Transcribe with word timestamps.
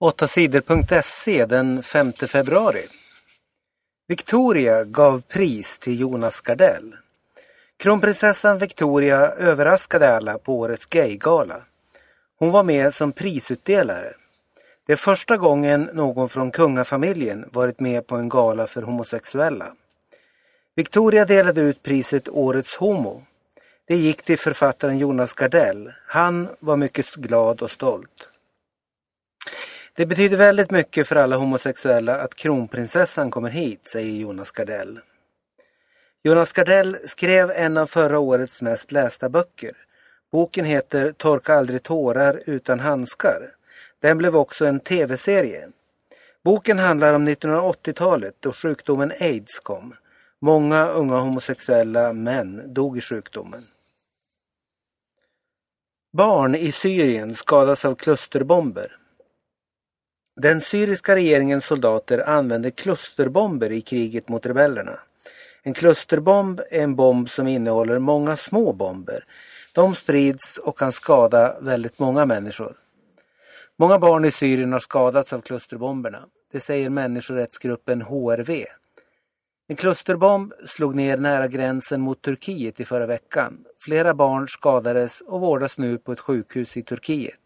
8 0.00 0.28
sidor.se 0.28 1.46
den 1.46 1.82
5 1.82 2.12
februari. 2.12 2.82
Victoria 4.08 4.84
gav 4.84 5.20
pris 5.20 5.78
till 5.78 6.00
Jonas 6.00 6.40
Gardell. 6.40 6.96
Kronprinsessan 7.76 8.58
Victoria 8.58 9.18
överraskade 9.18 10.16
alla 10.16 10.38
på 10.38 10.58
årets 10.58 10.86
gaygala. 10.86 11.62
Hon 12.38 12.50
var 12.50 12.62
med 12.62 12.94
som 12.94 13.12
prisutdelare. 13.12 14.12
Det 14.86 14.92
är 14.92 14.96
första 14.96 15.36
gången 15.36 15.90
någon 15.92 16.28
från 16.28 16.50
kungafamiljen 16.50 17.48
varit 17.52 17.80
med 17.80 18.06
på 18.06 18.16
en 18.16 18.28
gala 18.28 18.66
för 18.66 18.82
homosexuella. 18.82 19.74
Victoria 20.74 21.24
delade 21.24 21.60
ut 21.60 21.82
priset 21.82 22.28
Årets 22.28 22.76
Homo. 22.76 23.22
Det 23.86 23.96
gick 23.96 24.22
till 24.22 24.38
författaren 24.38 24.98
Jonas 24.98 25.32
Gardell. 25.32 25.92
Han 26.06 26.48
var 26.58 26.76
mycket 26.76 27.14
glad 27.14 27.62
och 27.62 27.70
stolt. 27.70 28.28
Det 29.94 30.06
betyder 30.06 30.36
väldigt 30.36 30.70
mycket 30.70 31.08
för 31.08 31.16
alla 31.16 31.36
homosexuella 31.36 32.16
att 32.16 32.34
kronprinsessan 32.34 33.30
kommer 33.30 33.50
hit, 33.50 33.86
säger 33.86 34.20
Jonas 34.20 34.50
Gardell. 34.50 35.00
Jonas 36.22 36.52
Gardell 36.52 36.96
skrev 37.04 37.50
en 37.50 37.76
av 37.76 37.86
förra 37.86 38.18
årets 38.18 38.62
mest 38.62 38.92
lästa 38.92 39.28
böcker. 39.28 39.76
Boken 40.30 40.64
heter 40.64 41.12
Torka 41.12 41.54
aldrig 41.54 41.82
tårar 41.82 42.42
utan 42.46 42.80
handskar. 42.80 43.50
Den 44.00 44.18
blev 44.18 44.36
också 44.36 44.66
en 44.66 44.80
tv-serie. 44.80 45.68
Boken 46.44 46.78
handlar 46.78 47.14
om 47.14 47.28
1980-talet 47.28 48.34
då 48.40 48.52
sjukdomen 48.52 49.12
aids 49.20 49.60
kom. 49.60 49.94
Många 50.38 50.88
unga 50.88 51.16
homosexuella 51.16 52.12
män 52.12 52.74
dog 52.74 52.98
i 52.98 53.00
sjukdomen. 53.00 53.62
Barn 56.12 56.54
i 56.54 56.72
Syrien 56.72 57.34
skadas 57.34 57.84
av 57.84 57.94
klusterbomber. 57.94 58.96
Den 60.36 60.60
syriska 60.60 61.16
regeringens 61.16 61.64
soldater 61.64 62.28
använder 62.28 62.70
klusterbomber 62.70 63.72
i 63.72 63.80
kriget 63.80 64.28
mot 64.28 64.46
rebellerna. 64.46 64.98
En 65.62 65.74
klusterbomb 65.74 66.60
är 66.70 66.82
en 66.82 66.96
bomb 66.96 67.30
som 67.30 67.46
innehåller 67.46 67.98
många 67.98 68.36
små 68.36 68.72
bomber. 68.72 69.24
De 69.74 69.94
sprids 69.94 70.58
och 70.58 70.78
kan 70.78 70.92
skada 70.92 71.56
väldigt 71.60 71.98
många 71.98 72.26
människor. 72.26 72.76
Många 73.78 73.98
barn 73.98 74.24
i 74.24 74.30
Syrien 74.30 74.72
har 74.72 74.78
skadats 74.78 75.32
av 75.32 75.40
klusterbomberna. 75.40 76.26
Det 76.52 76.60
säger 76.60 76.90
människorättsgruppen 76.90 78.02
HRV. 78.02 78.64
En 79.68 79.76
klusterbomb 79.76 80.52
slog 80.66 80.94
ner 80.94 81.16
nära 81.16 81.48
gränsen 81.48 82.00
mot 82.00 82.22
Turkiet 82.22 82.80
i 82.80 82.84
förra 82.84 83.06
veckan. 83.06 83.64
Flera 83.80 84.14
barn 84.14 84.48
skadades 84.48 85.20
och 85.20 85.40
vårdas 85.40 85.78
nu 85.78 85.98
på 85.98 86.12
ett 86.12 86.20
sjukhus 86.20 86.76
i 86.76 86.82
Turkiet. 86.82 87.41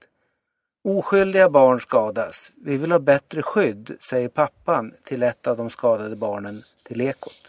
Oskyldiga 0.88 1.48
barn 1.48 1.80
skadas. 1.80 2.52
Vi 2.56 2.76
vill 2.76 2.92
ha 2.92 2.98
bättre 2.98 3.42
skydd, 3.42 3.96
säger 4.00 4.28
pappan 4.28 4.92
till 5.04 5.22
ett 5.22 5.46
av 5.46 5.56
de 5.56 5.70
skadade 5.70 6.16
barnen 6.16 6.62
till 6.82 7.00
Ekot. 7.00 7.42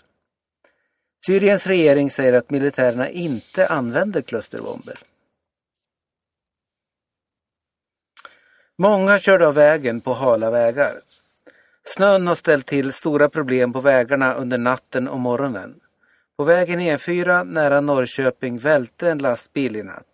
Syriens 1.26 1.68
regering 1.68 2.12
säger 2.12 2.34
att 2.34 2.50
militärerna 2.50 3.10
inte 3.10 3.68
använder 3.68 4.22
klusterbomber. 4.22 5.00
Många 8.78 9.20
körde 9.20 9.48
av 9.48 9.54
vägen 9.54 10.02
på 10.02 10.14
hala 10.14 10.52
vägar. 10.52 11.02
Snön 11.84 12.28
har 12.28 12.36
ställt 12.36 12.66
till 12.66 12.94
stora 12.94 13.30
problem 13.30 13.74
på 13.74 13.82
vägarna 13.82 14.34
under 14.34 14.58
natten 14.58 15.08
och 15.08 15.20
morgonen. 15.20 15.80
På 16.38 16.44
vägen 16.44 16.80
E4 16.80 17.44
nära 17.44 17.82
Norrköping 17.82 18.58
välte 18.58 19.12
en 19.12 19.18
lastbil 19.18 19.76
i 19.76 19.84
natt. 19.84 20.07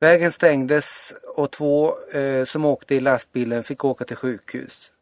Vägen 0.00 0.32
stängdes 0.32 1.14
och 1.36 1.50
två 1.50 1.98
eh, 2.12 2.44
som 2.44 2.64
åkte 2.64 2.94
i 2.94 3.00
lastbilen 3.00 3.64
fick 3.64 3.84
åka 3.84 4.04
till 4.04 4.16
sjukhus. 4.16 4.92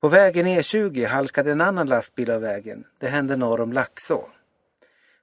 På 0.00 0.08
vägen 0.08 0.46
E20 0.46 1.06
halkade 1.06 1.52
en 1.52 1.60
annan 1.60 1.86
lastbil 1.86 2.30
av 2.30 2.40
vägen. 2.40 2.84
Det 2.98 3.08
hände 3.08 3.36
norr 3.36 3.60
om 3.60 3.72
Laxå. 3.72 4.28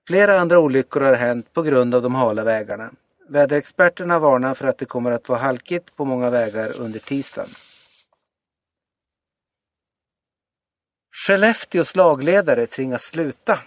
Flera 0.08 0.40
andra 0.40 0.60
olyckor 0.60 1.02
har 1.02 1.14
hänt 1.14 1.54
på 1.54 1.62
grund 1.62 1.96
av 1.96 2.02
de 2.02 2.16
hala 2.16 2.44
vägarna. 2.44 2.92
Väderexperterna 3.30 4.20
varnar 4.20 4.54
för 4.54 4.68
att 4.68 4.78
det 4.78 4.86
kommer 4.86 5.12
att 5.12 5.30
vara 5.30 5.40
halkigt 5.40 5.96
på 5.96 6.06
många 6.06 6.30
vägar 6.30 6.78
under 6.78 7.00
tisdagen. 7.00 7.50
Skellefteås 11.12 11.96
lagledare 11.96 12.68
tvingas 12.68 13.04
sluta. 13.04 13.60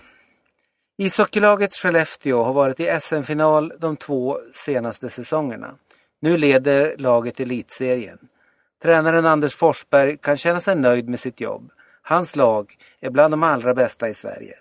Ishockeylaget 1.01 1.75
Skellefteå 1.75 2.43
har 2.43 2.53
varit 2.53 2.81
i 2.81 2.99
SM-final 3.01 3.73
de 3.79 3.97
två 3.97 4.39
senaste 4.55 5.11
säsongerna. 5.11 5.75
Nu 6.21 6.37
leder 6.37 6.97
laget 6.97 7.41
elitserien. 7.41 8.19
Tränaren 8.83 9.27
Anders 9.27 9.55
Forsberg 9.55 10.19
kan 10.19 10.37
känna 10.37 10.61
sig 10.61 10.77
nöjd 10.77 11.09
med 11.09 11.21
sitt 11.21 11.41
jobb. 11.41 11.71
Hans 12.03 12.37
lag 12.37 12.77
är 13.01 13.11
bland 13.11 13.33
de 13.33 13.43
allra 13.43 13.75
bästa 13.75 14.09
i 14.09 14.15
Sverige. 14.15 14.55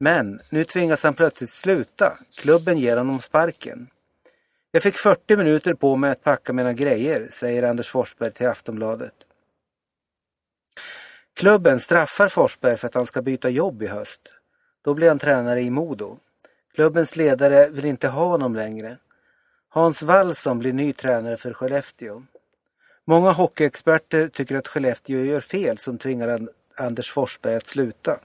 Men 0.00 0.40
nu 0.50 0.64
tvingas 0.64 1.02
han 1.02 1.14
plötsligt 1.14 1.50
sluta. 1.50 2.18
Klubben 2.36 2.78
ger 2.78 2.96
honom 2.96 3.20
sparken. 3.20 3.88
Jag 4.70 4.82
fick 4.82 4.94
40 4.94 5.36
minuter 5.36 5.74
på 5.74 5.96
mig 5.96 6.10
att 6.10 6.22
packa 6.22 6.52
mina 6.52 6.72
grejer, 6.72 7.28
säger 7.30 7.62
Anders 7.62 7.88
Forsberg 7.88 8.32
till 8.32 8.48
Aftonbladet. 8.48 9.14
Klubben 11.36 11.80
straffar 11.80 12.28
Forsberg 12.28 12.76
för 12.76 12.86
att 12.86 12.94
han 12.94 13.06
ska 13.06 13.22
byta 13.22 13.48
jobb 13.48 13.82
i 13.82 13.86
höst. 13.86 14.32
Då 14.82 14.94
blir 14.94 15.08
han 15.08 15.18
tränare 15.18 15.62
i 15.62 15.70
Modo. 15.70 16.18
Klubbens 16.74 17.16
ledare 17.16 17.68
vill 17.68 17.84
inte 17.84 18.08
ha 18.08 18.24
honom 18.24 18.54
längre. 18.54 18.96
Hans 19.68 20.02
Wallson 20.02 20.58
blir 20.58 20.72
ny 20.72 20.92
tränare 20.92 21.36
för 21.36 21.52
Skellefteå. 21.52 22.22
Många 23.04 23.30
hockeyexperter 23.30 24.28
tycker 24.28 24.56
att 24.56 24.68
Skellefteå 24.68 25.24
gör 25.24 25.40
fel 25.40 25.78
som 25.78 25.98
tvingar 25.98 26.48
Anders 26.76 27.12
Forsberg 27.12 27.54
att 27.54 27.66
sluta. 27.66 28.20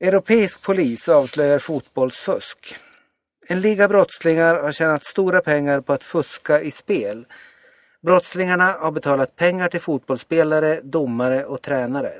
Europeisk 0.00 0.62
polis 0.62 1.08
avslöjar 1.08 1.58
fotbollsfusk. 1.58 2.76
En 3.46 3.60
liga 3.60 3.88
brottslingar 3.88 4.54
har 4.54 4.72
tjänat 4.72 5.04
stora 5.04 5.40
pengar 5.40 5.80
på 5.80 5.92
att 5.92 6.04
fuska 6.04 6.60
i 6.60 6.70
spel. 6.70 7.26
Brottslingarna 8.02 8.72
har 8.72 8.90
betalat 8.90 9.36
pengar 9.36 9.68
till 9.68 9.80
fotbollsspelare, 9.80 10.80
domare 10.82 11.44
och 11.44 11.62
tränare. 11.62 12.14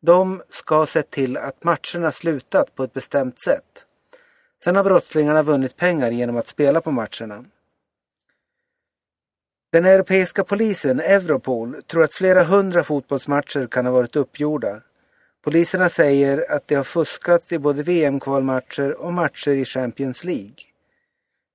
De 0.00 0.42
ska 0.48 0.76
ha 0.76 0.86
sett 0.86 1.10
till 1.10 1.36
att 1.36 1.64
matcherna 1.64 2.12
slutat 2.12 2.74
på 2.74 2.84
ett 2.84 2.92
bestämt 2.92 3.40
sätt. 3.40 3.84
Sen 4.64 4.76
har 4.76 4.84
brottslingarna 4.84 5.42
vunnit 5.42 5.76
pengar 5.76 6.10
genom 6.10 6.36
att 6.36 6.46
spela 6.46 6.80
på 6.80 6.90
matcherna. 6.90 7.44
Den 9.72 9.84
europeiska 9.84 10.44
polisen, 10.44 11.00
Europol, 11.00 11.82
tror 11.82 12.04
att 12.04 12.14
flera 12.14 12.42
hundra 12.44 12.84
fotbollsmatcher 12.84 13.66
kan 13.66 13.86
ha 13.86 13.92
varit 13.92 14.16
uppgjorda. 14.16 14.80
Poliserna 15.42 15.88
säger 15.88 16.52
att 16.52 16.68
det 16.68 16.74
har 16.74 16.84
fuskats 16.84 17.52
i 17.52 17.58
både 17.58 17.82
VM-kvalmatcher 17.82 18.92
och 18.92 19.12
matcher 19.12 19.50
i 19.50 19.64
Champions 19.64 20.24
League. 20.24 20.54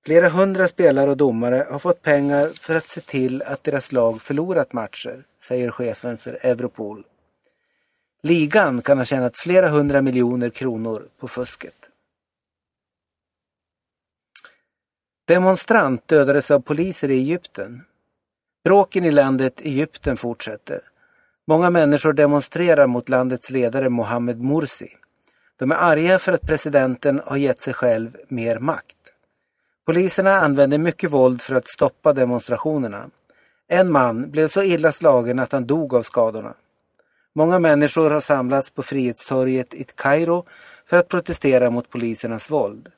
Flera 0.06 0.30
hundra 0.30 0.68
spelare 0.68 1.10
och 1.10 1.18
domare 1.18 1.68
har 1.70 1.80
fått 1.80 2.02
pengar 2.02 2.48
för 2.48 2.76
att 2.76 2.86
se 2.86 3.02
till 3.02 3.42
att 3.42 3.64
deras 3.64 3.92
lag 3.92 4.22
förlorat 4.22 4.74
matcher, 4.74 5.24
säger 5.42 5.72
chefen 5.72 6.18
för 6.18 6.40
Europol. 6.42 7.04
Ligan 8.26 8.82
kan 8.82 8.98
ha 8.98 9.06
tjänat 9.06 9.38
flera 9.38 9.70
hundra 9.70 10.02
miljoner 10.02 10.50
kronor 10.50 11.08
på 11.20 11.28
fusket. 11.28 11.90
Demonstrant 15.28 16.08
dödades 16.08 16.52
av 16.52 16.60
poliser 16.60 17.12
i 17.12 17.14
Egypten. 17.14 17.82
Bråken 18.64 19.06
i 19.06 19.12
landet 19.12 19.62
Egypten 19.62 20.18
fortsätter. 20.18 20.82
Många 21.48 21.70
människor 21.70 22.14
demonstrerar 22.14 22.88
mot 22.88 23.10
landets 23.10 23.50
ledare 23.50 23.90
Mohammed 23.90 24.42
Morsi. 24.42 24.90
De 25.58 25.72
är 25.72 25.76
arga 25.76 26.20
för 26.20 26.34
att 26.34 26.48
presidenten 26.48 27.22
har 27.26 27.38
gett 27.38 27.60
sig 27.60 27.74
själv 27.74 28.18
mer 28.28 28.60
makt. 28.60 28.98
Poliserna 29.86 30.32
använder 30.32 30.78
mycket 30.78 31.12
våld 31.12 31.42
för 31.42 31.56
att 31.56 31.68
stoppa 31.68 32.14
demonstrationerna. 32.14 33.10
En 33.68 33.92
man 33.92 34.32
blev 34.32 34.48
så 34.48 34.64
illa 34.64 34.92
slagen 34.92 35.40
att 35.40 35.52
han 35.52 35.66
dog 35.66 35.94
av 35.94 36.04
skadorna. 36.04 36.54
Många 37.38 37.60
människor 37.60 38.10
har 38.10 38.22
samlats 38.22 38.70
på 38.70 38.84
Frihetstorget 38.84 39.74
i 39.74 39.84
Kairo 39.96 40.46
för 40.86 40.98
att 40.98 41.08
protestera 41.08 41.70
mot 41.70 41.90
polisernas 41.90 42.52
våld. 42.52 42.92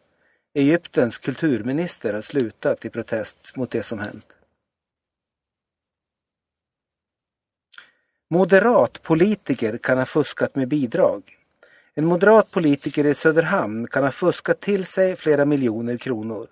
Egyptens 0.54 1.18
kulturminister 1.18 2.14
har 2.14 2.22
slutat 2.22 2.86
i 2.86 2.90
protest 2.90 3.56
mot 3.56 3.72
det 3.72 3.84
som 3.84 4.00
hänt. 4.00 4.26
Moderat 8.30 9.02
politiker 9.04 9.78
kan 9.78 9.98
ha 9.98 10.06
fuskat 10.06 10.56
med 10.56 10.68
bidrag. 10.68 11.24
En 11.96 12.06
moderat 12.06 12.52
politiker 12.52 13.06
i 13.06 13.14
Söderhamn 13.14 13.88
kan 13.88 14.04
ha 14.04 14.12
fuskat 14.12 14.60
till 14.60 14.86
sig 14.86 15.16
flera 15.16 15.46
miljoner 15.46 15.98
kronor. 15.98 16.48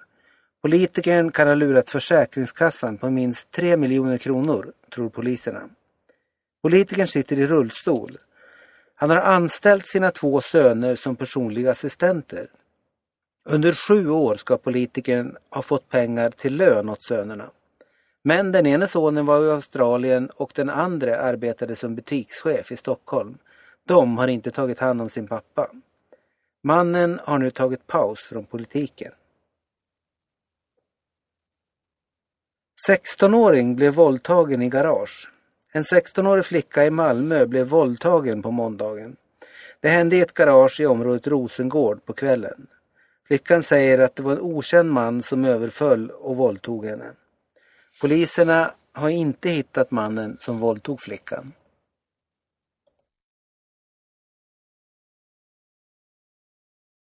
Politikern 0.62 1.32
kan 1.32 1.48
ha 1.48 1.56
lurat 1.56 1.90
Försäkringskassan 1.90 2.98
på 2.98 3.10
minst 3.10 3.52
3 3.52 3.78
miljoner 3.78 4.18
kronor, 4.18 4.72
tror 4.90 5.10
poliserna. 5.10 5.70
Politikern 6.66 7.08
sitter 7.08 7.40
i 7.40 7.48
rullstol. 7.48 8.18
Han 8.96 9.10
har 9.10 9.18
anställt 9.18 9.88
sina 9.88 10.12
två 10.12 10.42
söner 10.42 10.96
som 10.96 11.16
personliga 11.16 11.72
assistenter. 11.72 12.48
Under 13.50 13.74
sju 13.74 14.10
år 14.10 14.36
ska 14.36 14.58
politikern 14.58 15.38
ha 15.50 15.62
fått 15.62 15.90
pengar 15.90 16.30
till 16.30 16.56
lön 16.56 16.90
åt 16.90 17.04
sönerna. 17.04 17.50
Men 18.24 18.52
den 18.52 18.66
ene 18.66 18.88
sonen 18.88 19.26
var 19.26 19.46
i 19.46 19.52
Australien 19.52 20.30
och 20.30 20.52
den 20.56 20.70
andra 20.70 21.20
arbetade 21.20 21.76
som 21.76 21.96
butikschef 21.96 22.72
i 22.72 22.78
Stockholm. 22.78 23.38
De 23.88 24.18
har 24.18 24.28
inte 24.28 24.52
tagit 24.52 24.80
hand 24.80 25.02
om 25.02 25.10
sin 25.10 25.28
pappa. 25.28 25.72
Mannen 26.64 27.20
har 27.24 27.38
nu 27.38 27.52
tagit 27.52 27.88
paus 27.88 28.20
från 28.20 28.46
politiken. 28.46 29.12
16-åring 32.90 33.76
blev 33.76 33.94
våldtagen 33.94 34.62
i 34.62 34.70
garage. 34.70 35.30
En 35.76 35.84
16-årig 35.84 36.46
flicka 36.46 36.86
i 36.86 36.90
Malmö 36.90 37.46
blev 37.46 37.68
våldtagen 37.68 38.42
på 38.42 38.52
måndagen. 38.52 39.16
Det 39.80 39.90
hände 39.90 40.16
i 40.16 40.22
ett 40.22 40.34
garage 40.34 40.80
i 40.80 40.86
området 40.86 41.28
Rosengård 41.28 42.06
på 42.06 42.14
kvällen. 42.14 42.68
Flickan 43.28 43.64
säger 43.64 44.00
att 44.00 44.16
det 44.16 44.24
var 44.24 44.32
en 44.32 44.42
okänd 44.42 44.92
man 44.92 45.24
som 45.24 45.46
överföll 45.46 46.10
och 46.10 46.38
våldtog 46.38 46.86
henne. 46.86 47.12
Poliserna 48.02 48.72
har 48.94 49.10
inte 49.10 49.50
hittat 49.50 49.92
mannen 49.92 50.38
som 50.40 50.60
våldtog 50.60 51.02
flickan. 51.02 51.52